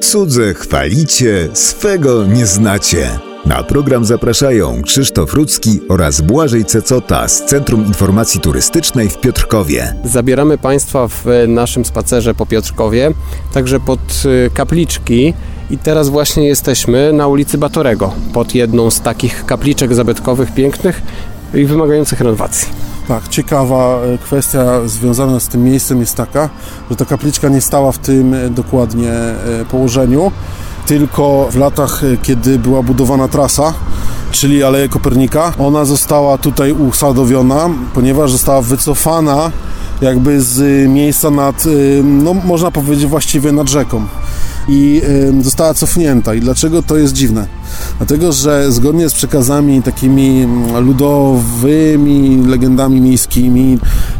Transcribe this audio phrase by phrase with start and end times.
[0.00, 3.18] Cudze chwalicie, swego nie znacie.
[3.46, 9.94] Na program zapraszają Krzysztof Rudzki oraz Błażej Cecota z Centrum Informacji Turystycznej w Piotrkowie.
[10.04, 13.10] Zabieramy Państwa w naszym spacerze po Piotrkowie,
[13.54, 15.34] także pod y, kapliczki
[15.70, 21.02] i teraz właśnie jesteśmy na ulicy Batorego, pod jedną z takich kapliczek zabytkowych pięknych
[21.54, 22.91] i wymagających renowacji.
[23.08, 26.48] Tak, ciekawa e, kwestia związana z tym miejscem jest taka,
[26.90, 30.32] że ta kapliczka nie stała w tym e, dokładnie e, położeniu,
[30.86, 33.74] tylko w latach, kiedy była budowana trasa,
[34.30, 39.50] czyli Aleja Kopernika, ona została tutaj usadowiona, ponieważ została wycofana
[40.00, 41.64] jakby z miejsca nad,
[42.04, 44.06] no można powiedzieć właściwie nad rzeką
[44.68, 45.02] i
[45.40, 46.34] została cofnięta.
[46.34, 47.46] I dlaczego to jest dziwne?
[47.98, 50.46] Dlatego, że zgodnie z przekazami takimi
[50.80, 53.78] ludowymi, legendami miejskimi,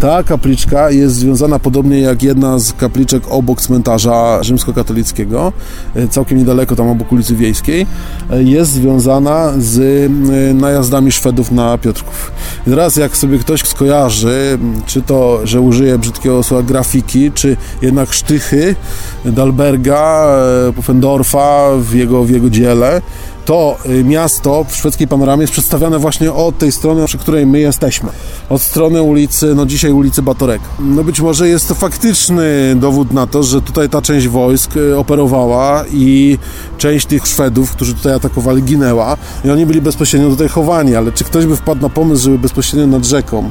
[0.00, 5.52] ta kapliczka jest związana podobnie jak jedna z kapliczek obok cmentarza rzymskokatolickiego,
[5.94, 7.86] e, całkiem niedaleko tam obok ulicy Wiejskiej,
[8.30, 10.10] e, jest związana z
[10.54, 12.32] najazdami Szwedów na Piotrków.
[12.66, 18.12] I teraz jak sobie ktoś skojarzy, czy to, że użyje brzydkiego słowa grafiki, czy jednak
[18.12, 18.76] sztychy
[19.24, 20.36] Dalberga,
[20.76, 23.02] Pufendorfa w jego, w jego dziele,
[23.44, 27.60] to y, miasto w szwedzkiej panoramie jest przedstawiane właśnie od tej strony, przy której my
[27.60, 28.08] jesteśmy.
[28.48, 30.60] Od strony ulicy, no dzisiaj ulicy Batorek.
[30.78, 34.98] No być może jest to faktyczny dowód na to, że tutaj ta część wojsk y,
[34.98, 36.38] operowała i
[36.78, 41.24] część tych Szwedów, którzy tutaj atakowali, ginęła i oni byli bezpośrednio tutaj chowani, ale czy
[41.24, 43.50] ktoś by wpadł na pomysł, żeby bezpośrednio nad rzeką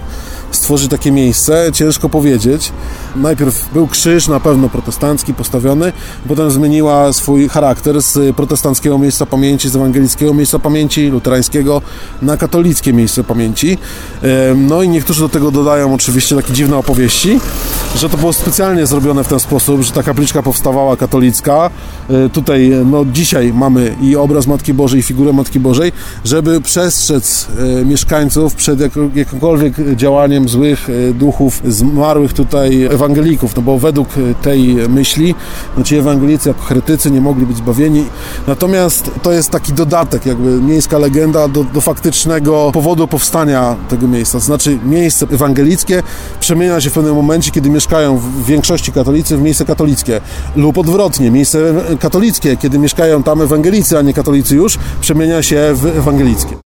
[0.56, 2.72] stworzyć takie miejsce, ciężko powiedzieć.
[3.16, 5.94] Najpierw był krzyż, na pewno protestancki, postawiony,
[6.28, 11.82] potem zmieniła swój charakter z protestanckiego miejsca pamięci, z ewangelickiego miejsca pamięci, luterańskiego
[12.22, 13.78] na katolickie miejsce pamięci.
[14.56, 17.40] No i niektórzy do tego dodają oczywiście takie dziwne opowieści,
[17.96, 21.70] że to było specjalnie zrobione w ten sposób, że ta kapliczka powstawała katolicka.
[22.10, 25.92] E, tutaj, no dzisiaj mamy i obraz Matki Bożej, i figurę Matki Bożej,
[26.26, 27.48] żeby przestrzec
[27.82, 28.80] e, mieszkańców przed
[29.16, 34.10] jakimkolwiek działaniem złych e, duchów zmarłych tutaj ewangelików, no bo według
[34.42, 35.36] tej myśli,
[35.78, 38.06] no ci ewangelicy jako heretycy nie mogli być zbawieni.
[38.48, 44.38] Natomiast to jest taki dodatek, jakby miejska legenda do, do faktycznego powodu powstania tego miejsca.
[44.38, 46.04] To znaczy miejsce ewangelickie
[46.40, 50.22] przemienia się w pewnym momencie, kiedy mieszkają w większości katolicy w miejsce katolickie
[50.56, 55.86] lub odwrotnie, miejsce katolickie, kiedy mieszkają tam ewangelicy, a nie katolicy już, przemienia się w
[55.86, 56.63] ewangelickie.